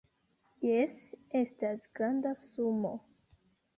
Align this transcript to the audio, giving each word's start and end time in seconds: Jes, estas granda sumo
Jes, 0.67 0.95
estas 1.41 1.85
granda 1.99 2.33
sumo 2.47 2.95